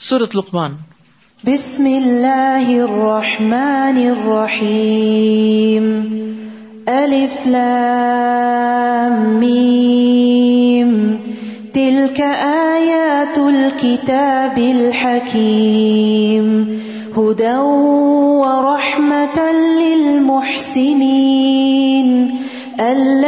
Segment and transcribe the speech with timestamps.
[0.00, 0.72] سورت لقمان۔
[1.44, 5.84] بسم اللہ الرحمن الرحیم
[6.86, 11.16] الف لام میم
[11.72, 16.78] تلك آیات الكتاب الحکیم
[17.16, 17.56] هدى
[18.42, 19.38] ورحمة
[19.80, 22.36] للمحسنین
[22.78, 23.25] الذين يقيمون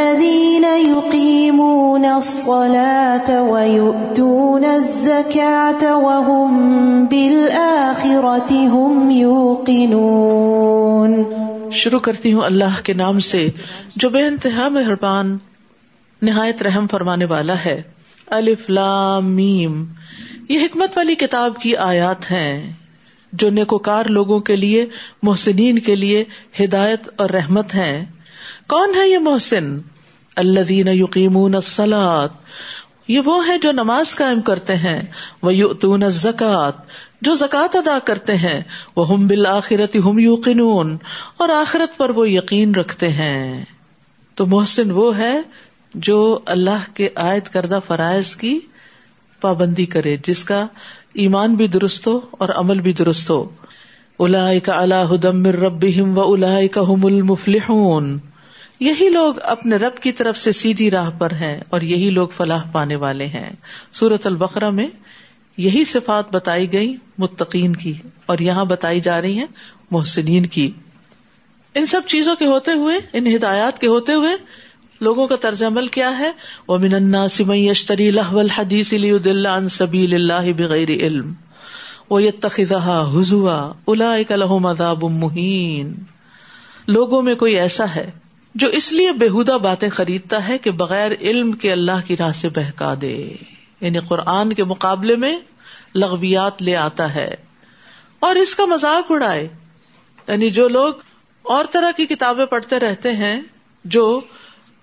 [2.18, 11.24] الصلاة ويؤتون الزكاة وهم بالآخرة هم يوقنون.
[11.72, 13.48] شروع کرتی ہوں اللہ کے نام سے،
[13.96, 15.38] جو بے انتہا مہربان،
[16.22, 17.82] نہایت رحم فرمانے والا ہے۔
[18.26, 19.84] الف لام میم۔
[20.48, 22.72] یہ حکمت والی کتاب کی آیات ہیں،
[23.32, 24.86] جو نیکوکار لوگوں کے لیے،
[25.22, 26.24] محسنین کے لیے
[26.60, 28.04] ہدایت اور رحمت ہیں۔
[28.68, 29.78] کون ہے یہ محسن؟
[30.38, 32.28] اللہ دین یقین سلاد
[33.08, 35.00] یہ وہ ہے جو نماز قائم کرتے ہیں
[35.42, 36.74] وہ یوتون زکات
[37.22, 38.60] جو زکات ادا کرتے ہیں
[38.96, 40.96] وہ ہم بالآخرت ہم یوقنون،
[41.36, 43.64] اور آخرت پر وہ یقین رکھتے ہیں۔
[44.34, 45.40] تو محسن وہ ہے
[45.94, 48.58] جو اللہ کے عائد کردہ فرائض کی
[49.40, 50.66] پابندی کرے، جس کا
[51.14, 53.44] ایمان بھی درست ہو اور عمل بھی درست ہو۔
[54.18, 55.84] الا کا اللہ ہدم رب
[56.16, 58.18] و الا کا المفلحون۔
[58.80, 62.62] یہی لوگ اپنے رب کی طرف سے سیدھی راہ پر ہیں اور یہی لوگ فلاح
[62.72, 63.50] پانے والے ہیں۔
[63.92, 64.86] سورت البقرا میں
[65.56, 67.92] یہی صفات بتائی گئی متقین کی
[68.26, 69.46] اور یہاں بتائی جا رہی ہیں
[69.90, 70.70] محسنین کی۔
[71.74, 74.32] ان سب چیزوں کے ہوتے ہوئے، ان ہدایات کے ہوتے ہوئے
[75.00, 76.32] لوگوں کا طرز عمل کیا ہے؟
[76.68, 78.92] وہ مننا سمئی اشتری الحدیث
[79.46, 81.32] عن سبیل اللہ بغیر علم۔
[82.10, 84.16] وہ یہ تخذہ حضوا الا
[84.70, 85.94] عذاب مہین۔
[86.86, 88.10] لوگوں میں کوئی ایسا ہے
[88.58, 92.48] جو اس لیے بےحدہ باتیں خریدتا ہے کہ بغیر علم کے اللہ کی راہ سے
[92.48, 93.36] بہکا دے۔
[93.80, 95.38] یعنی قرآن کے مقابلے میں
[95.94, 97.34] لغویات لے آتا ہے۔
[98.18, 99.48] اور اس کا مذاق اڑائے۔
[100.28, 100.94] یعنی جو لوگ
[101.42, 103.40] اور طرح کی کتابیں پڑھتے رہتے ہیں،
[103.84, 104.20] جو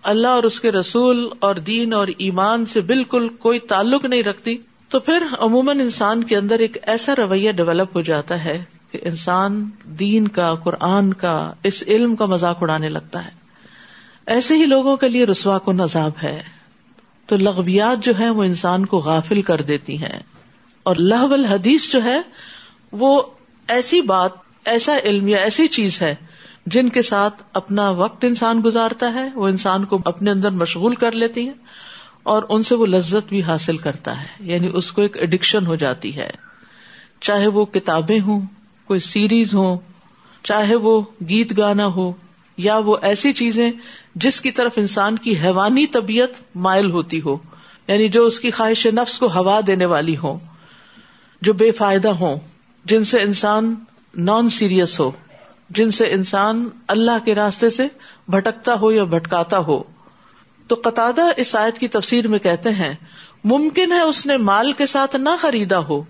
[0.04, 4.58] اللہ اور اس کے رسول اور دین اور ایمان سے بالکل کوئی تعلق نہیں رکھتی،
[4.90, 9.70] تو پھر عموماً انسان کے اندر ایک ایسا رویہ ڈیولپ ہو جاتا ہے کہ انسان
[9.84, 13.35] دین کا، قرآن کا، اس علم کا مذاق اڑانے لگتا ہے۔
[14.26, 16.44] ایسے ہی لوگوں کے لیے رسوا کو نذاب ہے۔
[17.26, 20.20] تو لغویات جو ہے وہ انسان کو غافل کر دیتی ہیں۔
[20.84, 22.22] اور لہ الحدیث جو ہے
[22.92, 23.22] وہ
[23.68, 24.32] ایسی بات،
[24.66, 26.16] ایسا علم یا ایسی چیز ہے
[26.66, 31.12] جن کے ساتھ اپنا وقت انسان گزارتا ہے، وہ انسان کو اپنے اندر مشغول کر
[31.12, 31.54] لیتی ہیں
[32.24, 35.76] اور ان سے وہ لذت بھی حاصل کرتا ہے۔ یعنی اس کو ایک اڈکشن ہو
[35.76, 36.30] جاتی ہے۔
[37.22, 38.42] چاہے وہ کتابیں ہوں،
[38.86, 39.78] کوئی سیریز ہو
[40.44, 42.14] چاہے وہ گیت گانا ہو
[42.58, 43.72] یا وہ ایسی چیزیں
[44.16, 47.38] جس کی طرف انسان کی حیوانی طبیعت مائل ہوتی ہو
[47.88, 50.40] یعنی جو اس کی خواہش نفس کو ہوا دینے والی ہو،
[51.42, 52.40] جو بے فائدہ ہو،
[52.86, 53.76] جن سے انسان
[54.18, 55.12] نان سیریس ہو،
[55.70, 57.88] جن سے انسان اللہ کے راستے سے
[58.28, 59.84] بھٹکتا ہو یا بھٹکاتا ہو۔
[60.68, 62.94] تو قطع اس آیت کی تفسیر میں کہتے ہیں،
[63.44, 66.04] ممکن ہے اس نے مال کے ساتھ نہ خریدا ہو،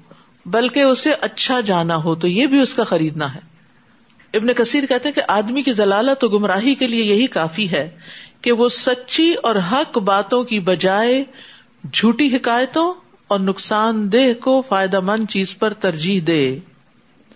[0.45, 3.54] بلکہ اسے اچھا جانا ہو، تو یہ بھی اس کا خریدنا ہے۔
[4.35, 7.89] ابن کثیر کہتے کہ آدمی کی ضلالت و گمراہی کے لیے یہی کافی ہے
[8.41, 11.23] کہ وہ سچی اور حق باتوں کی بجائے
[11.93, 12.93] جھوٹی حکایتوں
[13.27, 16.59] اور نقصان دہ کو فائدہ مند چیز پر ترجیح دے۔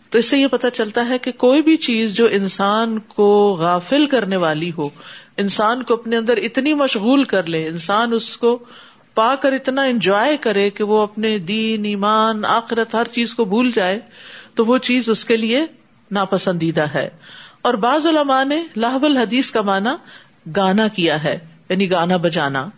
[0.10, 4.06] تو اس سے یہ پتا چلتا ہے کہ کوئی بھی چیز جو انسان کو غافل
[4.06, 4.90] کرنے والی ہو،
[5.38, 8.60] انسان کو اپنے اندر اتنی مشغول کر لے، انسان اس کو
[9.14, 13.72] پا کر اتنا انجوائے کرے کہ وہ اپنے دین، ایمان، آخرت، ہر چیز کو بھول
[13.72, 14.00] جائے،
[14.56, 15.66] تو وہ چیز اس کے لیے
[16.12, 17.10] ناپسندیدہ ہے۔
[17.62, 19.98] اور بعض علماء نے لاہب الحدیث کا مانا
[20.56, 21.40] گانا کیا ہے
[21.70, 22.70] یعنی گانا بجانا۔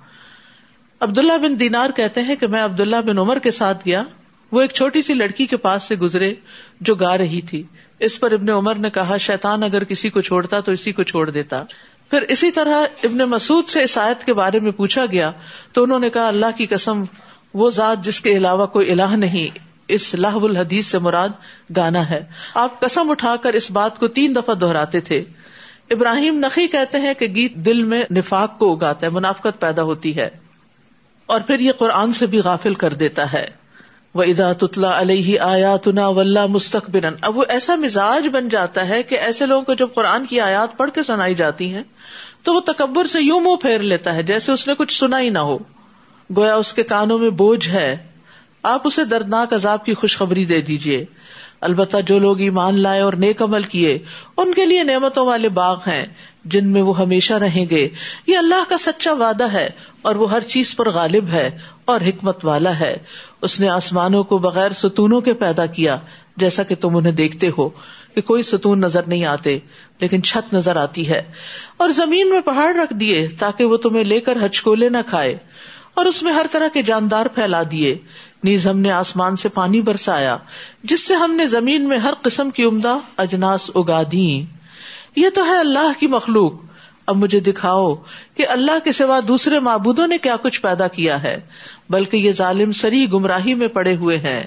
[0.99, 4.03] عبداللہ بن دینار کہتے ہیں کہ میں عبداللہ بن عمر کے ساتھ گیا،
[4.51, 6.33] وہ ایک چھوٹی سی لڑکی کے پاس سے گزرے
[6.81, 7.63] جو گا رہی تھی۔
[7.99, 11.29] اس پر ابن عمر نے کہا، شیطان اگر کسی کو چھوڑتا تو اسی کو چھوڑ
[11.29, 11.63] دیتا۔
[12.09, 15.31] پھر اسی طرح ابن مسعود سے اس آیت کے بارے میں پوچھا گیا
[15.71, 17.03] تو انہوں نے کہا، اللہ کی قسم،
[17.53, 21.29] وہ ذات جس کے علاوہ کوئی الہ نہیں۔ اس لہب الحدیث سے مراد
[21.75, 25.23] گانا ہے۔ آپ قسم اٹھا کر اس بات کو تین دفعہ دہراتے تھے۔
[25.89, 30.15] ابراہیم نقی کہتے ہیں کہ گیت دل میں نفاق کو اگاتا ہے، منافقت پیدا ہوتی
[30.15, 30.29] ہے۔
[31.25, 33.47] اور پھر یہ قرآن سے بھی غافل کر دیتا ہے۔
[34.13, 39.15] وہ ادا تتلا علیہ آیات ولہ مستقبر اب وہ ایسا مزاج بن جاتا ہے کہ
[39.15, 41.83] ایسے لوگوں کو جب قرآن کی آیات پڑھ کے سنائی جاتی ہیں،
[42.43, 45.29] تو وہ تکبر سے یوں منہ پھیر لیتا ہے جیسے اس نے کچھ سنا ہی
[45.29, 45.57] نہ ہو۔
[46.37, 47.97] گویا اس کے کانوں میں بوجھ ہے۔
[48.63, 51.05] آپ اسے دردناک عذاب کی خوشخبری دے دیجیے
[51.61, 53.99] البتہ جو لوگ ایمان لائے اور نیک عمل کیے،
[54.37, 56.05] ان کے لیے نعمتوں والے باغ ہیں،
[56.45, 57.89] جن میں وہ ہمیشہ رہیں گے۔
[58.27, 59.69] یہ اللہ کا سچا وعدہ ہے
[60.01, 62.97] اور وہ ہر چیز پر غالب ہے اور حکمت والا ہے۔
[63.41, 65.97] اس نے آسمانوں کو بغیر ستونوں کے پیدا کیا،
[66.37, 67.69] جیسا کہ تم انہیں دیکھتے ہو
[68.15, 69.59] کہ کوئی ستون نظر نہیں آتے،
[69.99, 71.21] لیکن چھت نظر آتی ہے۔
[71.77, 75.37] اور زمین میں پہاڑ رکھ دیے تاکہ وہ تمہیں لے کر ہچکولے نہ کھائے۔
[76.01, 77.97] اور اس میں ہر طرح کے جاندار پھیلا دیے۔
[78.43, 80.37] نیز ہم نے آسمان سے پانی برسایا،
[80.83, 84.45] جس سے ہم نے زمین میں ہر قسم کی عمدہ اجناس اگا دی
[85.15, 86.53] یہ تو ہے اللہ کی مخلوق۔
[87.05, 87.95] اب مجھے دکھاؤ
[88.35, 91.37] کہ اللہ کے سوا دوسرے معبودوں نے کیا کچھ پیدا کیا ہے،
[91.89, 94.43] بلکہ یہ ظالم سری گمراہی میں پڑے ہوئے ہیں۔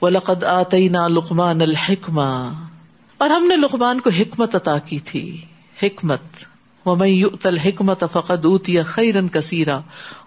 [0.00, 2.52] وہ لقد آتی نا لکمان الحکما
[3.18, 5.40] اور ہم نے لقمان کو حکمت عطا کی تھی۔
[5.82, 6.22] حکمت۔
[7.64, 9.80] حکمت فقد اوتیا خیرن کثیرا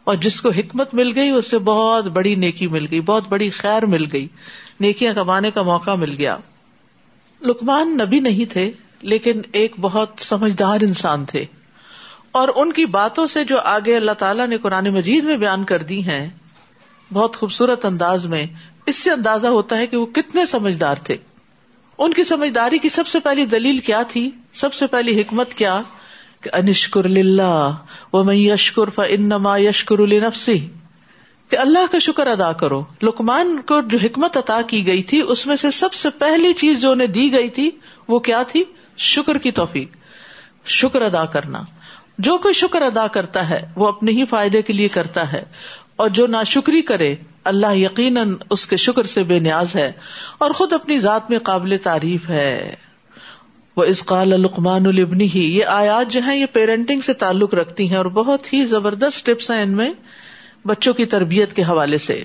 [0.03, 3.49] اور جس کو حکمت مل گئی، اس سے بہت بڑی نیکی مل گئی، بہت بڑی
[3.49, 4.27] خیر مل گئی،
[4.79, 6.37] نیکیاں کمانے کا موقع مل گیا۔
[7.41, 8.71] لکمان نبی نہیں تھے،
[9.01, 11.45] لیکن ایک بہت سمجھدار انسان تھے۔
[12.31, 15.83] اور ان کی باتوں سے جو آگے اللہ تعالیٰ نے قرآن مجید میں بیان کر
[15.83, 16.29] دی ہیں،
[17.13, 18.45] بہت خوبصورت انداز میں
[18.85, 21.17] اس سے اندازہ ہوتا ہے کہ وہ کتنے سمجھدار تھے۔
[21.97, 25.81] ان کی سمجھداری کی سب سے پہلی دلیل کیا تھی؟ سب سے پہلی حکمت کیا؟
[26.53, 27.05] انشکر
[28.13, 30.67] و میں یشکر فنما یشکر النفسی
[31.49, 35.47] کہ اللہ کا شکر ادا کرو۔ لکمان کو جو حکمت عطا کی گئی تھی، اس
[35.47, 37.71] میں سے سب سے پہلی چیز جو انہیں دی گئی تھی،
[38.07, 38.63] وہ کیا تھی؟
[38.97, 39.87] شکر کی توفیق۔
[40.65, 41.63] شکر ادا کرنا۔
[42.17, 45.43] جو کوئی شکر ادا کرتا ہے، وہ اپنے ہی فائدے کے لیے کرتا ہے۔
[45.95, 49.91] اور جو ناشکری کرے، اللہ یقیناً اس کے شکر سے بے نیاز ہے۔
[50.37, 52.75] اور خود اپنی ذات میں قابل تعریف ہے۔
[53.77, 57.89] وہ اس قال القمان البنی ہی یہ آیات جو ہیں یہ پیرنٹنگ سے تعلق رکھتی
[57.89, 59.93] ہیں اور بہت ہی زبردست ٹپس ہیں ان میں
[60.65, 62.23] بچوں کی تربیت کے حوالے سے۔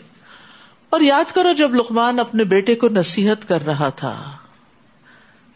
[0.91, 4.31] اور یاد کرو جب لقمان اپنے بیٹے کو نصیحت کر رہا تھا،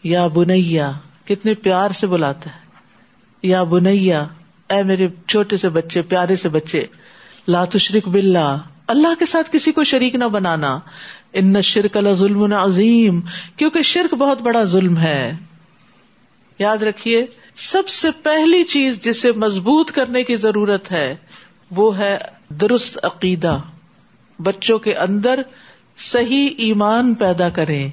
[0.03, 0.91] یا بنیا،
[1.25, 2.59] کتنے پیار سے بلاتا ہے۔
[3.43, 4.25] یا بنیا،
[4.69, 6.85] اے میرے چھوٹے سے بچے، پیارے سے بچے،
[7.47, 10.79] لا تشرک باللہ، اللہ کے ساتھ کسی کو شریک نہ بنانا۔
[11.33, 13.21] ان شرک اللہ ظلم عظیم،
[13.55, 15.33] کیونکہ شرک بہت بڑا ظلم ہے۔
[16.61, 17.25] یاد رکھیے،
[17.55, 21.15] سب سے پہلی چیز جسے مضبوط کرنے کی ضرورت ہے،
[21.71, 22.17] وہ ہے
[22.49, 23.57] درست عقیدہ۔
[24.39, 25.41] بچوں کے اندر
[25.97, 27.89] صحیح ایمان پیدا کریں۔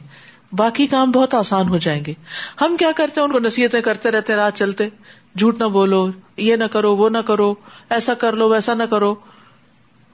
[0.52, 2.14] باقی کام بہت آسان ہو جائیں گے۔
[2.60, 4.88] ہم کیا کرتے ہیں؟ ان کو نصیحتیں کرتے رہتے رات چلتے۔
[5.36, 7.54] جھوٹ نہ بولو، یہ نہ کرو، وہ نہ کرو،
[7.90, 9.14] ایسا کر لو، ویسا نہ کرو۔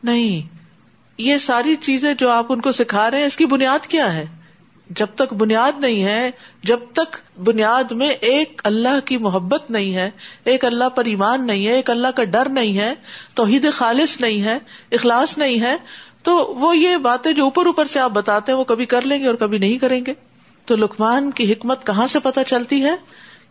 [0.05, 0.57] نہیں،
[1.19, 4.25] یہ ساری چیزیں جو آپ ان کو سکھا رہے ہیں، اس کی بنیاد کیا ہے؟
[4.91, 6.31] جب تک بنیاد نہیں ہے،
[6.63, 10.11] جب تک بنیاد میں ایک اللہ کی محبت نہیں ہے،
[10.45, 12.95] ایک اللہ پر ایمان نہیں ہے، ایک اللہ کا ڈر نہیں ہے،
[13.35, 14.59] توحید خالص نہیں ہے،
[14.93, 15.77] اخلاص نہیں ہے،
[16.23, 19.19] تو وہ یہ باتیں جو اوپر اوپر سے آپ بتاتے ہیں، وہ کبھی کر لیں
[19.19, 20.15] گے اور کبھی نہیں کریں گے۔
[20.65, 22.95] تو لکمان کی حکمت کہاں سے پتہ چلتی ہے؟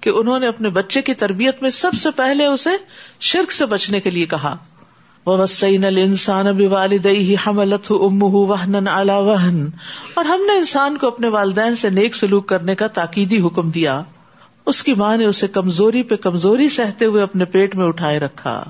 [0.01, 2.69] کہ انہوں نے اپنے بچے کی تربیت میں سب سے پہلے اسے
[3.19, 4.57] شرک سے بچنے کے لیے کہا۔
[5.25, 5.45] وہ
[5.83, 9.67] السان اب والدئی حملت وہن وہن۔
[10.13, 14.01] اور ہم نے انسان کو اپنے والدین سے نیک سلوک کرنے کا تاکیدی حکم دیا۔
[14.65, 18.63] اس کی ماں نے اسے کمزوری پہ کمزوری سہتے ہوئے اپنے پیٹ میں اٹھائے رکھا۔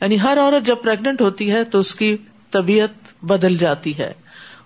[0.00, 2.16] یعنی ہر عورت جب پریگنٹ ہوتی ہے تو اس کی
[2.50, 4.12] طبیعت بدل جاتی ہے۔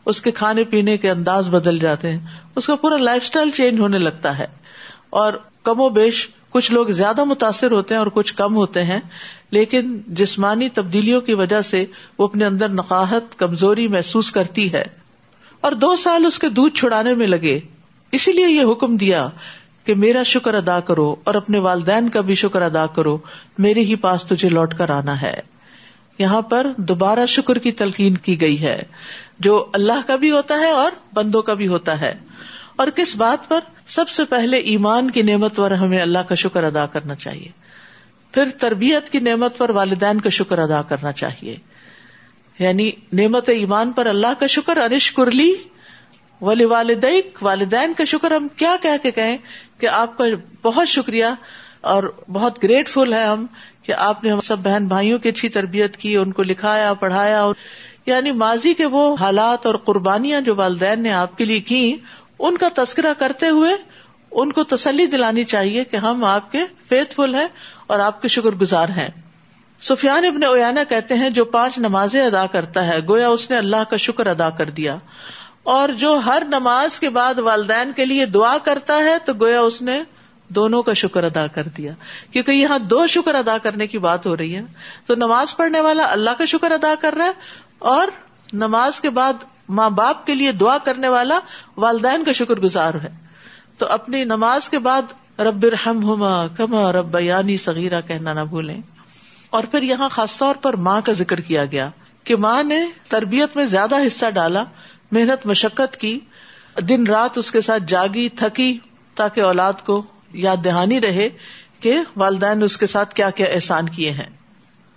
[0.06, 2.26] اس کے کھانے پینے کے انداز بدل جاتے ہیں۔
[2.56, 4.46] اس کا پورا لائف اسٹائل چینج ہونے لگتا ہے۔
[5.10, 9.00] اور کم و بیش کچھ لوگ زیادہ متاثر ہوتے ہیں اور کچھ کم ہوتے ہیں،
[9.50, 11.86] لیکن جسمانی تبدیلیوں کی وجہ سے
[12.18, 14.84] وہ اپنے اندر نقاہت، کمزوری محسوس کرتی ہے۔
[15.60, 17.60] اور دو سال اس کے دودھ چھڑانے میں لگے۔
[18.12, 19.28] اسی لیے یہ حکم دیا
[19.84, 23.18] کہ میرا شکر ادا کرو اور اپنے والدین کا بھی شکر ادا کرو۔
[23.58, 25.40] میرے ہی پاس تجھے لوٹ کر آنا ہے۔
[26.18, 28.82] یہاں پر دوبارہ شکر کی تلقین کی گئی ہے،
[29.38, 32.14] جو اللہ کا بھی ہوتا ہے اور بندوں کا بھی ہوتا ہے۔
[32.76, 36.62] اور کس بات پر؟ سب سے پہلے ایمان کی نعمت پر ہمیں اللہ کا شکر
[36.62, 37.48] ادا کرنا چاہیے۔
[38.32, 41.56] پھر تربیت کی نعمت پر والدین کا شکر ادا کرنا چاہیے۔
[42.58, 45.54] یعنی نعمت ایمان پر اللہ کا شکر، انش کرلی
[46.40, 49.36] ولی والدیک والدین کا شکر۔ ہم کیا کہہ کے کہیں
[49.78, 50.24] کہ آپ کا
[50.62, 51.26] بہت شکریہ
[51.80, 53.46] اور بہت گریٹفل ہے ہم
[53.82, 57.42] کہ آپ نے ہم سب بہن بھائیوں کی اچھی تربیت کی، ان کو لکھایا، پڑھایا
[57.42, 57.54] اور
[58.06, 61.96] یعنی ماضی کے وہ حالات اور قربانیاں جو والدین نے آپ کے لیے کی
[62.38, 63.70] ان کا تذکرہ کرتے ہوئے
[64.30, 67.48] ان کو تسلی دلانی چاہیے کہ ہم آپ کے فیتھ فل ہیں
[67.86, 69.08] اور آپ کے شکر گزار ہیں۔
[69.82, 73.76] سفیان ابن اویانا کہتے ہیں، جو پانچ نمازیں ادا کرتا ہے، گویا اس نے اللہ
[73.90, 74.96] کا شکر ادا کر دیا۔
[75.62, 79.82] اور جو ہر نماز کے بعد والدین کے لیے دعا کرتا ہے، تو گویا اس
[79.82, 80.02] نے
[80.48, 81.92] دونوں کا شکر ادا کر دیا۔
[82.30, 84.62] کیونکہ یہاں دو شکر ادا کرنے کی بات ہو رہی ہے۔
[85.06, 87.32] تو نماز پڑھنے والا اللہ کا شکر ادا کر رہا ہے
[87.78, 88.06] اور
[88.52, 89.32] نماز کے بعد
[89.68, 91.38] ماں باپ کے لیے دعا کرنے والا
[91.76, 93.26] والدین کا شکر گزار ہے۔
[93.78, 95.02] تو اپنی نماز کے بعد
[95.40, 98.80] رب رحم ہما کما رب یعنی صغیرہ کہنا نہ بھولیں۔
[99.50, 101.90] اور پھر یہاں خاص طور پر ماں کا ذکر کیا گیا
[102.24, 104.64] کہ ماں نے تربیت میں زیادہ حصہ ڈالا،
[105.12, 106.20] محنت مشقت کی،
[106.88, 108.78] دن رات اس کے ساتھ جاگی، تھکی
[109.14, 111.28] تاکہ اولاد کو یاد دہانی رہے
[111.80, 114.35] کہ والدین نے اس کے ساتھ کیا کیا احسان کیے ہیں۔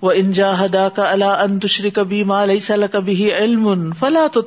[0.01, 4.41] وہ انجا ہدا کا اللہ انتشری کبھی ماں علیہ کبھی علم فلا تو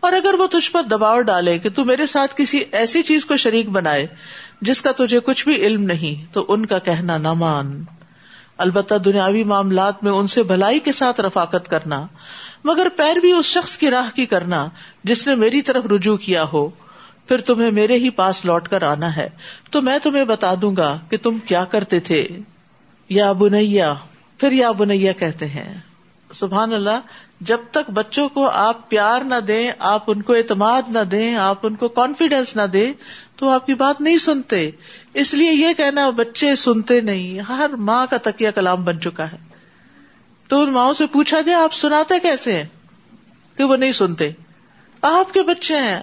[0.00, 3.36] اور اگر وہ تجھ پر دباؤ ڈالے کہ تو میرے ساتھ کسی ایسی چیز کو
[3.36, 4.06] شریک بنائے
[4.60, 7.84] جس کا تجھے کچھ بھی علم نہیں، تو ان کا کہنا نہ مان۔
[8.58, 12.06] البتہ دنیاوی معاملات میں ان سے بھلائی کے ساتھ رفاقت کرنا،
[12.64, 14.68] مگر پیر بھی اس شخص کی راہ کی کرنا
[15.04, 16.68] جس نے میری طرف رجوع کیا ہو۔
[17.28, 19.28] پھر تمہیں میرے ہی پاس لوٹ کر آنا ہے۔
[19.70, 22.28] تو میں تمہیں بتا دوں گا کہ تم کیا کرتے تھے۔
[23.08, 23.94] یا بنیا
[24.40, 25.80] پھر یا بنیا کہتے ہیں،
[26.32, 27.00] سبحان اللہ،
[27.40, 31.58] جب تک بچوں کو آپ پیار نہ دیں، آپ ان کو اعتماد نہ دیں، آپ
[31.62, 32.92] ان کو کانفیڈینس نہ دیں،
[33.36, 34.70] تو آپ کی بات نہیں سنتے۔
[35.14, 39.36] اس لیے یہ کہنا، بچے سنتے نہیں، ہر ماں کا تکیہ کلام بن چکا ہے۔
[40.48, 42.66] تو ان ماؤں سے پوچھا جائے آپ سناتے کیسے ہیں؟
[43.56, 44.30] کہ وہ نہیں سنتے۔
[45.02, 46.00] آپ کے بچے ہیں،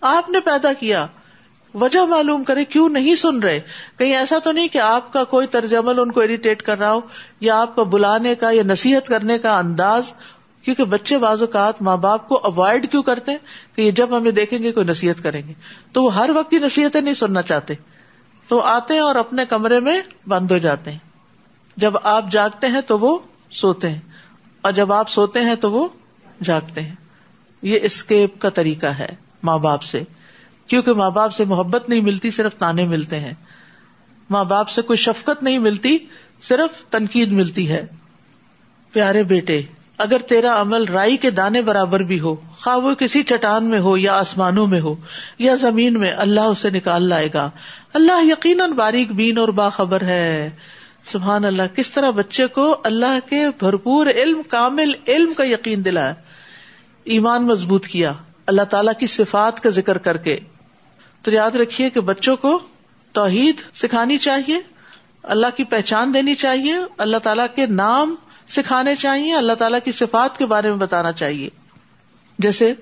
[0.00, 1.06] آپ نے پیدا کیا۔
[1.74, 3.60] وجہ معلوم کرے، کیوں نہیں سن رہے؟
[3.98, 6.92] کہیں ایسا تو نہیں کہ آپ کا کوئی طرز عمل ان کو اریٹیٹ کر رہا
[6.92, 7.00] ہو،
[7.40, 10.12] یا آپ کا بلانے کا یا نصیحت کرنے کا انداز؟
[10.62, 13.38] کیونکہ بچے بعض اوقات ماں باپ کو اوائڈ کیوں کرتے ہیں؟
[13.76, 15.52] کہ یہ جب ہمیں دیکھیں گے، کوئی نصیحت کریں گے۔
[15.92, 17.74] تو وہ ہر وقت کی نصیحتیں نہیں سننا چاہتے۔
[18.48, 20.98] تو آتے ہیں اور اپنے کمرے میں بند ہو جاتے ہیں۔
[21.76, 23.18] جب آپ جاگتے ہیں تو وہ
[23.50, 24.00] سوتے ہیں۔
[24.62, 25.88] اور جب آپ سوتے ہیں تو وہ
[26.44, 26.94] جاگتے ہیں۔
[27.62, 29.08] یہ اسکیپ کا طریقہ ہے
[29.42, 30.02] ماں باپ سے۔
[30.66, 33.32] کیونکہ ماں باپ سے محبت نہیں ملتی، صرف تانے ملتے ہیں۔
[34.30, 35.98] ماں باپ سے کوئی شفقت نہیں ملتی،
[36.42, 37.86] صرف تنقید ملتی ہے۔
[38.92, 39.62] پیارے بیٹے،
[39.98, 43.96] اگر تیرا عمل رائی کے دانے برابر بھی ہو، خواہ وہ کسی چٹان میں ہو
[43.96, 44.94] یا آسمانوں میں ہو
[45.38, 47.50] یا زمین میں، اللہ اسے نکال لائے گا۔
[47.94, 50.50] اللہ یقیناً باریک بین اور باخبر ہے۔
[51.04, 56.14] سبحان اللہ، کس طرح بچے کو اللہ کے بھرپور علم، کامل علم کا یقین دلایا
[57.04, 58.12] ایمان مضبوط کیا،
[58.46, 60.40] اللہ تعالی کی صفات کا ذکر کر کے۔
[61.24, 62.58] تو یاد رکھیے کہ بچوں کو
[63.12, 64.60] توحید سکھانی چاہیے،
[65.22, 68.14] اللہ کی پہچان دینی چاہیے، اللہ تعالیٰ کے نام
[68.48, 71.48] سکھانے چاہیے، اللہ تعالیٰ کی صفات کے بارے میں بتانا چاہیے۔
[72.38, 72.74] جیسے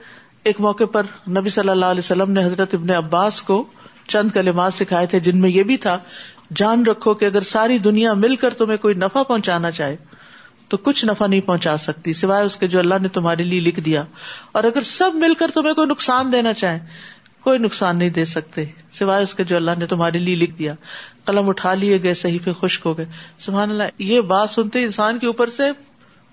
[0.44, 3.64] ایک موقع پر نبی صلی اللہ علیہ وسلم نے حضرت ابن عباس کو
[4.08, 5.98] چند کلمات سکھائے تھے جن میں یہ بھی تھا،
[6.56, 9.96] جان رکھو کہ اگر ساری دنیا مل کر تمہیں کوئی نفع پہنچانا چاہے
[10.68, 13.80] تو کچھ نفع نہیں پہنچا سکتی، سوائے اس کے جو اللہ نے تمہارے لیے لکھ
[13.80, 14.04] دیا۔
[14.52, 16.80] اور اگر سب مل کر تمہیں کوئی نقصان دینا چاہے
[17.44, 20.74] کوئی نقصان نہیں دے سکتے، سوائے اس کے جو اللہ نے تمہارے لیے لکھ دیا۔
[21.24, 23.06] قلم اٹھا لیے گئے، صحیح پہ خشک ہو گئے۔
[23.38, 25.62] سبحان اللہ، یہ بات سنتے انسان کے اوپر سے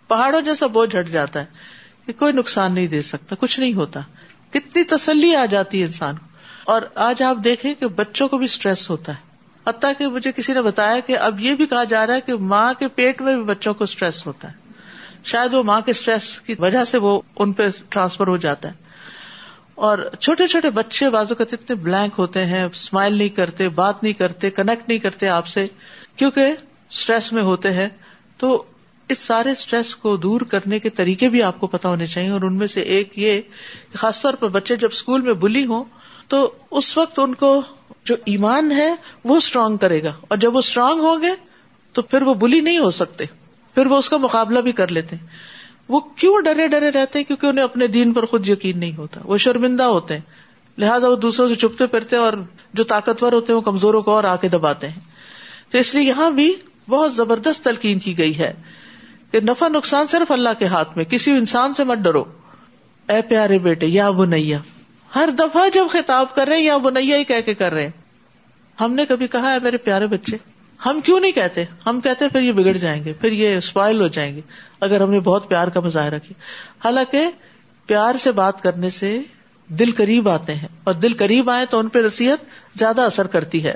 [0.07, 1.45] پہاڑوں جیسا بوجھ ہٹ جاتا ہے۔
[2.05, 3.99] کہ کوئی نقصان نہیں دے سکتا، کچھ نہیں ہوتا۔
[4.49, 6.25] کتنی تسلی آ جاتی ہے انسان کو۔
[6.71, 9.29] اور آج آپ دیکھیں کہ بچوں کو بھی اسٹریس ہوتا ہے۔
[9.69, 12.33] حتیٰ کہ مجھے کسی نے بتایا کہ اب یہ بھی کہا جا رہا ہے کہ
[12.33, 14.53] ماں کے پیٹ میں بھی بچوں کو اسٹریس ہوتا ہے۔
[15.23, 18.88] شاید وہ ماں کے اسٹریس کی وجہ سے وہ ان پہ ٹرانسفر ہو جاتا ہے۔
[19.79, 24.13] اور چھوٹے چھوٹے بچے بازو کا اتنے بلینک ہوتے ہیں اسمائل نہیں کرتے، بات نہیں
[24.13, 25.65] کرتے کنیکٹ نہیں کرتے آپ سے،
[26.15, 26.53] کیونکہ
[26.89, 27.87] اسٹریس میں ہوتے ہیں۔
[28.37, 28.63] تو
[29.09, 32.41] اس سارے اسٹریس کو دور کرنے کے طریقے بھی آپ کو پتا ہونے چاہیے۔ اور
[32.41, 33.41] ان میں سے ایک یہ
[33.95, 35.83] خاص طور پر بچے جب اسکول میں بلی ہوں،
[36.27, 37.61] تو اس وقت ان کو
[38.03, 41.31] جو ایمان ہے، وہ اسٹرانگ کرے گا۔ اور جب وہ اسٹرانگ ہوں گے،
[41.93, 43.25] تو پھر وہ بلی نہیں ہو سکتے۔
[43.75, 45.15] پھر وہ اس کا مقابلہ بھی کر لیتے۔
[45.89, 49.21] وہ کیوں ڈرے ڈرے رہتے ہیں؟ کیونکہ انہیں اپنے دین پر خود یقین نہیں ہوتا۔
[49.23, 50.21] وہ شرمندہ ہوتے ہیں۔
[50.77, 52.33] لہٰذا وہ دوسروں سے چپتے پھرتے اور
[52.73, 54.99] جو طاقتور ہوتے ہیں وہ کمزوروں کو اور آ کے دباتے ہیں۔
[55.71, 56.53] تو اس لیے یہاں بھی
[56.89, 58.53] بہت زبردست تلقین کی گئی ہے
[59.31, 62.23] کہ نفع نقصان صرف اللہ کے ہاتھ میں، کسی انسان سے مت ڈرو۔
[63.09, 64.59] اے پیارے بیٹے، یا بنیا
[65.15, 67.91] ہر دفعہ جب خطاب کر رہے ہیں، یا بنیا ہی کہہ کے کر رہے ہیں۔
[68.81, 70.37] ہم نے کبھی کہا ہے میرے پیارے بچے
[70.85, 74.07] ہم کیوں نہیں کہتے؟ ہم کہتے پھر یہ بگڑ جائیں گے، پھر یہ اسپائل ہو
[74.07, 74.41] جائیں گے،
[74.79, 76.41] اگر ہم نے بہت پیار کا مظاہرہ کیا۔
[76.85, 77.25] حالانکہ
[77.85, 79.19] پیار سے بات کرنے سے
[79.67, 82.39] دل قریب آتے ہیں، اور دل قریب آئے تو ان پہ رسیت
[82.75, 83.75] زیادہ اثر کرتی ہے۔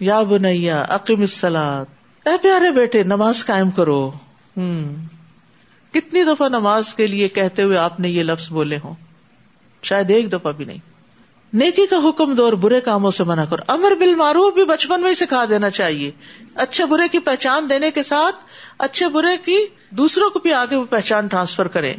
[0.00, 1.84] یا بنیا عقیم السلاد
[2.26, 4.10] اے پیارے بیٹے، نماز قائم کرو۔
[4.56, 4.94] ہوں
[5.92, 8.94] کتنی دفعہ نماز کے لیے کہتے ہوئے آپ نے یہ لفظ بولے ہوں؟
[9.82, 10.89] شاید ایک دفعہ بھی نہیں۔
[11.52, 15.08] نیکی کا حکم دو اور برے کاموں سے منع کرو امر بالمعروف بھی بچپن میں
[15.08, 16.10] ہی سکھا دینا چاہیے۔
[16.54, 18.36] اچھے برے کی پہچان دینے کے ساتھ
[18.78, 21.94] اچھے برے کی دوسروں کو بھی آگے وہ پہچان ٹرانسفر کرے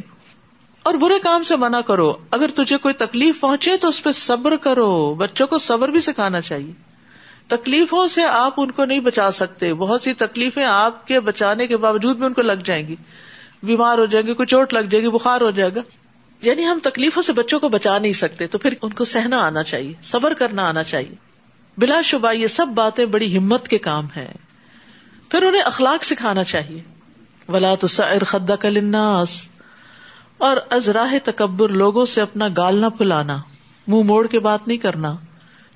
[0.82, 4.56] اور برے کام سے منع کرو۔ اگر تجھے کوئی تکلیف پہنچے تو اس پہ صبر
[4.56, 6.72] کرو۔ بچوں کو صبر بھی سکھانا چاہیے۔
[7.46, 11.76] تکلیفوں سے آپ ان کو نہیں بچا سکتے۔ بہت سی تکلیفیں آپ کے بچانے کے
[11.76, 12.96] باوجود بھی ان کو لگ جائیں گی۔
[13.62, 15.80] بیمار ہو جائیں گے کوئی چوٹ لگ جائے گی، بخار ہو جائے گا۔
[16.42, 19.62] یعنی ہم تکلیفوں سے بچوں کو بچا نہیں سکتے، تو پھر ان کو سہنا آنا
[19.62, 21.14] چاہیے، صبر کرنا آنا چاہیے۔
[21.78, 24.32] بلا شبہ یہ سب باتیں بڑی ہمت کے کام ہے
[25.28, 26.80] پھر انہیں اخلاق سکھانا چاہیے۔
[27.48, 29.42] ولا تو سر خدا کلناس
[30.38, 33.38] اور ازراہ تکبر لوگوں سے اپنا گال نہ پلانا
[33.86, 35.16] منہ موڑ کے بات نہیں کرنا۔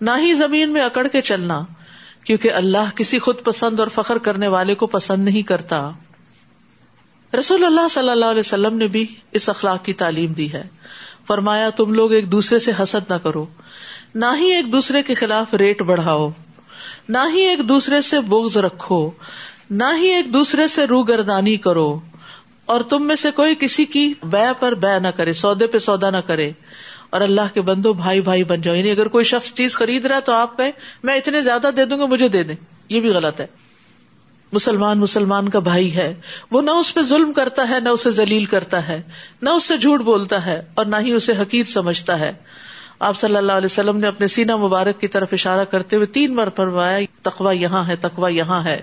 [0.00, 1.62] نہ ہی زمین میں اکڑ کے چلنا۔
[2.25, 5.90] کیونکہ اللہ کسی خود پسند اور فخر کرنے والے کو پسند نہیں کرتا۔
[7.38, 10.64] رسول اللہ صلی اللہ علیہ وسلم نے بھی اس اخلاق کی تعلیم دی ہے۔
[11.26, 13.47] فرمایا، تم لوگ ایک دوسرے سے حسد نہ کرو۔
[14.14, 16.31] نہ ہی ایک دوسرے کے خلاف ریٹ بڑھاؤ۔
[17.09, 19.11] نہ ہی ایک دوسرے سے بغض رکھو۔
[19.71, 22.00] نہ ہی ایک دوسرے سے رو گردانی کرو۔
[22.66, 26.11] اور تم میں سے کوئی کسی کی بے پر بے نہ کرے، سودے پہ سودا
[26.11, 26.50] نہ کرے۔
[27.11, 30.16] اور اللہ کے بندو، بھائی بھائی بن جاؤ۔ یعنی اگر کوئی شخص چیز خرید رہا
[30.16, 32.55] ہے تو آپ کہیں، میں اتنے زیادہ دے دوں گا، مجھے دے دیں۔
[32.88, 33.47] یہ بھی غلط ہے۔
[34.57, 36.15] مسلمان مسلمان کا بھائی ہے،
[36.51, 39.03] وہ نہ اس پہ ظلم کرتا ہے، نہ اسے ذلیل کرتا ہے،
[39.43, 42.33] نہ اس سے جھوٹ بولتا ہے اور نہ ہی اسے حقیق سمجھتا ہے۔
[42.99, 46.35] آپ صلی اللہ علیہ وسلم نے اپنے سینا مبارک کی طرف اشارہ کرتے ہوئے تین
[46.35, 48.83] بار فرمایا تقوا یہاں ہے تقوا یہاں ہے۔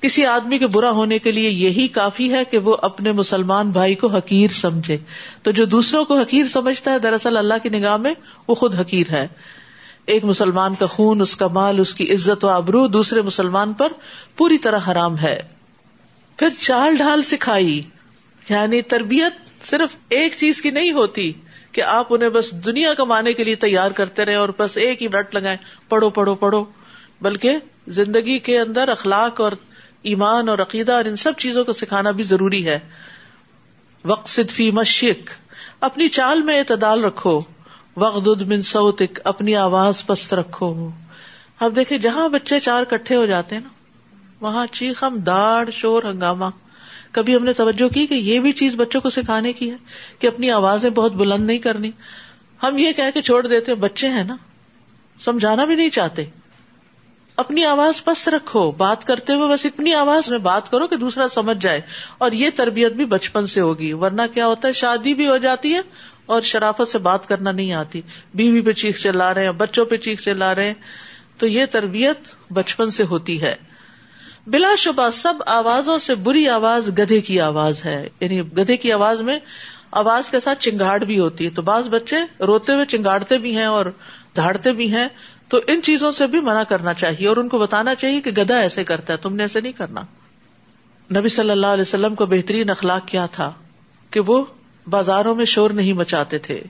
[0.00, 3.94] کسی آدمی کے برا ہونے کے لیے یہی کافی ہے کہ وہ اپنے مسلمان بھائی
[3.94, 4.98] کو حقیر سمجھے۔
[5.42, 8.14] تو جو دوسروں کو حقیر سمجھتا ہے، دراصل اللہ کی نگاہ میں
[8.48, 9.26] وہ خود حقیر ہے۔
[10.06, 13.92] ایک مسلمان کا خون، اس کا مال، اس کی عزت و آبرو دوسرے مسلمان پر
[14.36, 15.42] پوری طرح حرام ہے۔
[16.36, 17.82] پھر چال ڈھال سکھائی۔
[18.48, 21.32] یعنی تربیت صرف ایک چیز کی نہیں ہوتی
[21.72, 25.08] کہ آپ انہیں بس دنیا کمانے کے لیے تیار کرتے رہے اور بس ایک ہی
[25.08, 25.56] رٹ لگائے
[25.88, 26.64] پڑھو پڑھو پڑھو۔
[27.20, 27.56] بلکہ
[27.88, 29.52] زندگی کے اندر اخلاق اور
[30.02, 32.78] ایمان اور عقیدہ اور ان سب چیزوں کو سکھانا بھی ضروری ہے۔
[34.04, 35.30] وقت فی مشق
[35.80, 37.40] اپنی چال میں اعتدال رکھو۔
[37.96, 40.90] وقت بن سوتک اپنی آواز پست رکھو۔
[41.60, 43.68] اب دیکھیں، جہاں بچے چار کٹھے ہو جاتے ہیں نا،
[44.40, 46.44] وہاں چیخم داڑ، شور، ہنگامہ۔
[47.12, 49.76] کبھی ہم نے توجہ کی کہ یہ بھی چیز بچوں کو سکھانے کی ہے
[50.18, 51.90] کہ اپنی آوازیں بہت بلند نہیں کرنی۔
[52.62, 54.36] ہم یہ کہہ کے چھوڑ دیتے بچے ہیں نا،
[55.20, 56.24] سمجھانا بھی نہیں چاہتے۔
[57.36, 61.28] اپنی آواز پست رکھو، بات کرتے ہوئے بس اتنی آواز میں بات کرو کہ دوسرا
[61.28, 61.80] سمجھ جائے۔
[62.18, 65.74] اور یہ تربیت بھی بچپن سے ہوگی، ورنہ کیا ہوتا ہے، شادی بھی ہو جاتی
[65.74, 65.80] ہے
[66.30, 68.00] اور شرافت سے بات کرنا نہیں آتی۔
[68.34, 70.74] بیوی پہ چیخ چلا رہے ہیں، بچوں پہ چیخ چلا رہے ہیں۔
[71.38, 72.18] تو یہ تربیت
[72.52, 73.56] بچپن سے ہوتی ہے۔
[74.46, 79.20] بلا شبہ سب آوازوں سے بری آواز گدھے کی آواز ہے۔ یعنی گدھے کی آواز
[79.20, 79.38] میں
[79.90, 83.64] آواز کے ساتھ چنگاڑ بھی ہوتی ہے۔ تو بعض بچے روتے ہوئے چنگاڑتے بھی ہیں
[83.64, 83.86] اور
[84.36, 85.08] دھاڑتے بھی ہیں۔
[85.48, 88.58] تو ان چیزوں سے بھی منع کرنا چاہیے اور ان کو بتانا چاہیے کہ گدھا
[88.58, 90.00] ایسے کرتا ہے، تم نے ایسے نہیں کرنا۔
[91.16, 93.52] نبی صلی اللہ علیہ وسلم کو بہترین اخلاق کیا تھا
[94.10, 94.44] کہ وہ
[94.86, 96.62] بازاروں میں شور نہیں مچاتے تھے۔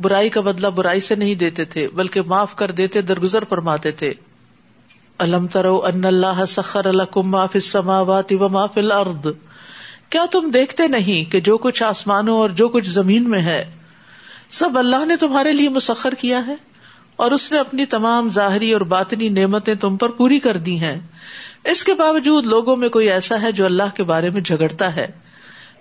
[0.00, 4.12] برائی کا بدلہ برائی سے نہیں دیتے تھے، بلکہ معاف کر دیتے، درگزر فرماتے تھے۔
[5.18, 9.26] الم ترو ان اللہ سخر السماوات و ما فی الارض۔
[10.10, 13.74] کیا تم دیکھتے نہیں کہ جو کچھ آسمانوں اور جو کچھ زمین میں ہے،
[14.50, 16.54] سب اللہ نے تمہارے لیے مسخر کیا ہے؟
[17.16, 21.00] اور اس نے اپنی تمام ظاہری اور باطنی نعمتیں تم پر پوری کر دی ہیں۔
[21.64, 25.06] اس کے باوجود لوگوں میں کوئی ایسا ہے جو اللہ کے بارے میں جھگڑتا ہے۔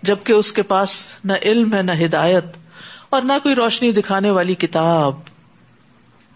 [0.05, 2.45] جبکہ اس کے پاس نہ علم ہے نہ ہدایت
[3.09, 5.13] اور نہ کوئی روشنی دکھانے والی کتاب۔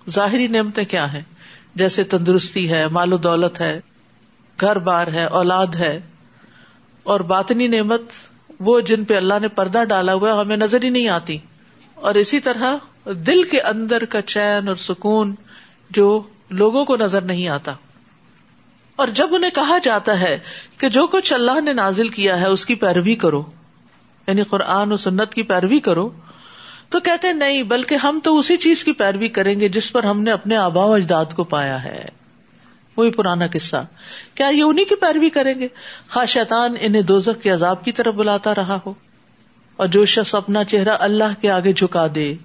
[0.10, 1.21] ظاہری نعمتیں کیا ہیں؟
[1.75, 3.79] جیسے تندرستی ہے، مال و دولت ہے،
[4.62, 6.01] گھر بار ہے، اولاد ہے۔
[7.03, 8.01] اور باطنی نعمت
[8.60, 11.38] وہ جن پہ اللہ نے پردہ ڈالا ہوا ہمیں نظر ہی نہیں آتی۔
[11.95, 15.36] اور اسی طرح دل کے اندر کا چین اور سکون
[15.89, 17.73] جو لوگوں کو نظر نہیں آتا۔
[18.95, 20.39] اور جب انہیں کہا جاتا ہے
[20.77, 23.43] کہ جو کچھ اللہ نے نازل کیا ہے، اس کی پیروی کرو۔
[24.29, 26.09] یعنی قرآن و سنت کی پیروی کرو،
[26.89, 30.21] تو کہتے نہیں، بلکہ ہم تو اسی چیز کی پیروی کریں گے جس پر ہم
[30.21, 32.05] نے اپنے آبا و اجداد کو پایا ہے۔
[32.97, 33.85] وہی پرانا قصہ۔
[34.35, 35.67] کیا یہ انہیں کی پیروی کریں گے؟
[36.07, 38.93] خاشان انہیں دوزخ کے عذاب کی طرف بلاتا رہا ہو۔
[39.75, 42.35] اور جو شخص اپنا چہرہ اللہ کے آگے جھکا دے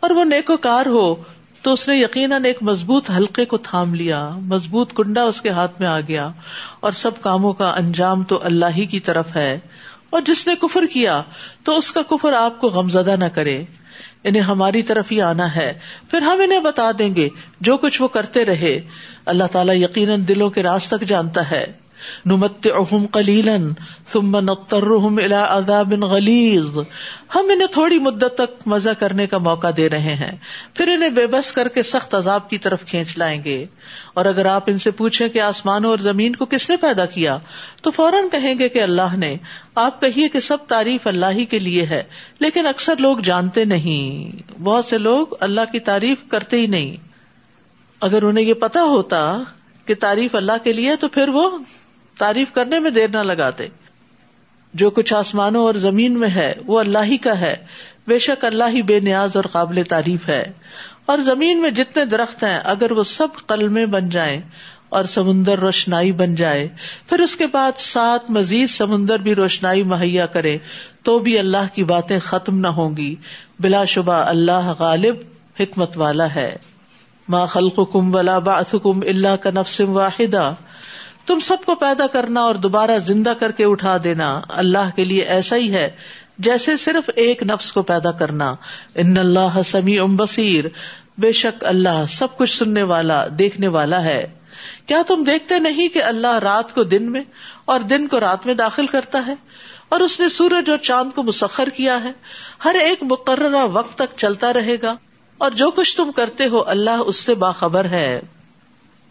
[0.00, 1.14] اور وہ نیکو کار ہو،
[1.62, 5.80] تو اس نے یقیناً ایک مضبوط حلقے کو تھام لیا، مضبوط کنڈا اس کے ہاتھ
[5.80, 6.30] میں آ گیا۔
[6.80, 9.58] اور سب کاموں کا انجام تو اللہ ہی کی طرف ہے۔
[10.10, 11.22] اور جس نے کفر کیا
[11.64, 13.64] تو اس کا کفر آپ کو غمزدہ نہ کرے۔
[14.24, 15.78] انہیں ہماری طرف ہی آنا ہے۔
[16.10, 17.28] پھر ہم انہیں بتا دیں گے
[17.60, 18.80] جو کچھ وہ کرتے رہے۔
[19.26, 21.72] اللہ تعالیٰ یقیناً دلوں کے راز تک جانتا ہے۔
[22.24, 23.72] نمت اہم کلیلن
[24.12, 26.78] ثم نقترهم الى عذاب غلیظ۔
[27.34, 30.36] ہم انہیں تھوڑی مدت تک مزہ کرنے کا موقع دے رہے ہیں۔
[30.74, 33.66] پھر انہیں بے بس کر کے سخت عذاب کی طرف کھینچ لائیں گے۔
[34.14, 37.38] اور اگر آپ ان سے پوچھیں کہ آسمانوں اور زمین کو کس نے پیدا کیا،
[37.82, 39.36] تو فوراً کہیں گے کہ اللہ نے۔
[39.74, 42.02] آپ کہیے کہ سب تعریف اللہ ہی کے لیے ہے،
[42.38, 46.96] لیکن اکثر لوگ جانتے نہیں۔ بہت سے لوگ اللہ کی تعریف کرتے ہی نہیں۔
[48.00, 49.42] اگر انہیں یہ پتا ہوتا
[49.86, 51.58] کہ تعریف اللہ کے لیے تو پھر وہ
[52.18, 53.66] تعریف کرنے میں دیر نہ لگاتے۔
[54.74, 57.56] جو کچھ آسمانوں اور زمین میں ہے، وہ اللہ ہی کا ہے۔
[58.06, 60.52] بے شک اللہ ہی بے نیاز اور قابل تعریف ہے۔
[61.06, 64.40] اور زمین میں جتنے درخت ہیں، اگر وہ سب قلمے بن جائیں
[64.88, 66.68] اور سمندر روشنائی بن جائے،
[67.08, 70.58] پھر اس کے بعد سات مزید سمندر بھی روشنائی مہیا کرے
[71.02, 73.14] تو بھی اللہ کی باتیں ختم نہ ہوں گی۔
[73.60, 75.16] بلا شبہ اللہ غالب
[75.60, 76.56] حکمت والا ہے۔
[77.28, 80.54] ما خلق کم ولا بات کم اللہ کا نفسم واحدہ
[81.26, 85.22] تم سب کو پیدا کرنا اور دوبارہ زندہ کر کے اٹھا دینا اللہ کے لیے
[85.22, 85.90] ایسا ہی ہے
[86.38, 88.54] جیسے صرف ایک نفس کو پیدا کرنا۔
[88.94, 90.64] ان اللہ سمی ام بصیر۔
[91.18, 94.26] بے شک اللہ سب کچھ سننے والا، دیکھنے والا ہے۔
[94.86, 97.22] کیا تم دیکھتے نہیں کہ اللہ رات کو دن میں
[97.64, 99.34] اور دن کو رات میں داخل کرتا ہے؟
[99.88, 102.10] اور اس نے سورج اور چاند کو مسخر کیا ہے۔
[102.64, 104.94] ہر ایک مقررہ وقت تک چلتا رہے گا۔
[105.38, 108.20] اور جو کچھ تم کرتے ہو، اللہ اس سے باخبر ہے۔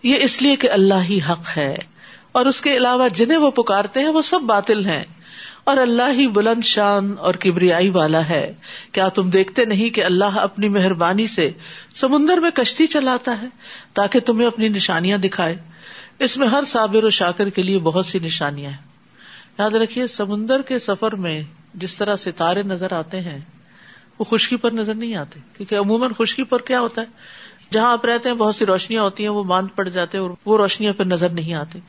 [0.03, 1.75] یہ اس لیے کہ اللہ ہی حق ہے۔
[2.35, 5.03] اور اس کے علاوہ جنہیں وہ پکارتے ہیں وہ سب باطل ہیں۔
[5.63, 8.53] اور اللہ ہی بلند شان اور کبریائی والا ہے۔
[8.91, 11.51] کیا تم دیکھتے نہیں کہ اللہ اپنی مہربانی سے
[11.95, 13.47] سمندر میں کشتی چلاتا ہے
[13.93, 15.55] تاکہ تمہیں اپنی نشانیاں دکھائے؟
[16.19, 18.77] اس میں ہر صابر و شاکر کے لیے بہت سی نشانیاں ہیں۔
[19.59, 21.41] یاد رکھیے، سمندر کے سفر میں
[21.73, 23.39] جس طرح ستارے نظر آتے ہیں،
[24.19, 27.05] وہ خشکی پر نظر نہیں آتے۔ کیونکہ عموماً خشکی پر کیا ہوتا ہے؟
[27.73, 30.35] جہاں آپ رہتے ہیں، بہت سی روشنیاں ہوتی ہیں، وہ باندھ پڑ جاتے ہیں اور
[30.45, 31.79] وہ روشنیاں پھر نظر نہیں آتی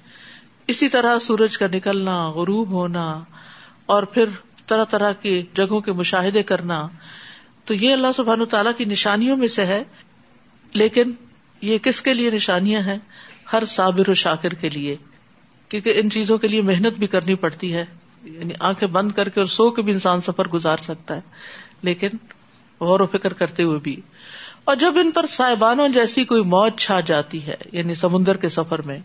[0.67, 3.25] اسی طرح سورج کا نکلنا، غروب ہونا
[3.87, 4.25] اور پھر
[4.67, 6.89] طرح طرح کی جگہوں کے مشاہدے کرنا،
[7.65, 9.85] تو یہ اللہ سبحان تعالیٰ کی نشانیوں میں سے ہے۔
[10.73, 11.13] لیکن
[11.63, 12.97] یہ کس کے لیے نشانیاں ہیں؟
[13.53, 14.97] ہر صابر و شاکر کے لیے۔
[15.69, 17.85] کیونکہ ان چیزوں کے لیے محنت بھی کرنی پڑتی ہے۔
[18.23, 21.21] یعنی آنکھیں بند کر کے اور سو کے بھی انسان سفر گزار سکتا ہے۔
[21.83, 22.09] لیکن
[22.81, 24.01] غور و فکر کرتے ہوئے بھی۔
[24.65, 28.83] اور جب ان پر صاحبانوں جیسی کوئی موت چھا جاتی ہے یعنی سمندر کے سفر
[28.83, 28.99] میں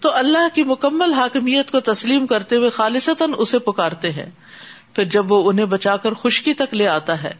[0.00, 4.30] تو اللہ کی مکمل حاکمیت کو تسلیم کرتے ہوئے خالصتاً اسے پکارتے ہیں۔
[4.94, 7.34] پھر جب وہ انہیں بچا کر خشکی تک لے آتا ہے،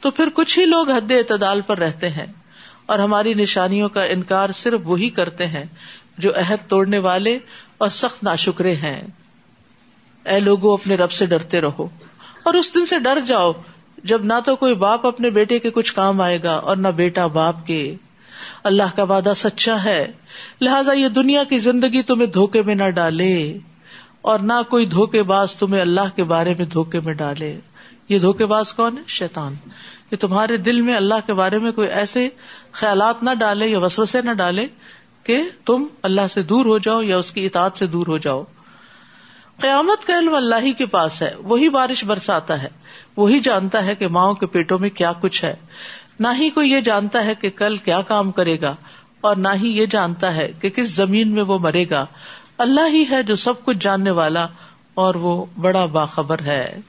[0.00, 2.26] تو پھر کچھ ہی لوگ حد اعتدال پر رہتے ہیں۔
[2.86, 5.64] اور ہماری نشانیوں کا انکار صرف وہی کرتے ہیں
[6.18, 7.38] جو عہد توڑنے والے
[7.78, 9.02] اور سخت ناشکرے ہیں۔
[10.24, 11.88] اے لوگوں، اپنے رب سے ڈرتے رہو۔
[12.42, 13.52] اور اس دن سے ڈر جاؤ
[14.04, 17.26] جب نہ تو کوئی باپ اپنے بیٹے کے کچھ کام آئے گا اور نہ بیٹا
[17.26, 17.94] باپ کے۔
[18.64, 20.12] اللہ کا وعدہ سچا ہے۔
[20.60, 23.58] لہٰذا یہ دنیا کی زندگی تمہیں دھوکے میں نہ ڈالے
[24.20, 27.60] اور نہ کوئی دھوکے باز تمہیں اللہ کے بارے میں دھوکے میں ڈالے۔
[28.08, 29.54] یہ دھوکے باز کون ہے؟ شیتان
[30.10, 32.28] کہ تمہارے دل میں اللہ کے بارے میں کوئی ایسے
[32.72, 34.66] خیالات نہ ڈالے یا وسوسے نہ ڈالے
[35.22, 38.44] کہ تم اللہ سے دور ہو جاؤ یا اس کی اطاعت سے دور ہو جاؤ۔
[39.60, 42.68] قیامت کا علم اللہ ہی کے پاس ہے۔ وہی بارش برساتا ہے۔
[43.16, 45.54] وہی جانتا ہے کہ ماؤں کے پیٹوں میں کیا کچھ ہے۔
[46.20, 48.74] نہ ہی کوئی یہ جانتا ہے کہ کل کیا کام کرے گا
[49.20, 52.06] اور نہ ہی یہ جانتا ہے کہ کس زمین میں وہ مرے گا۔
[52.58, 54.46] اللہ ہی ہے جو سب کچھ جاننے والا
[54.94, 56.80] اور وہ بڑا باخبر ہے۔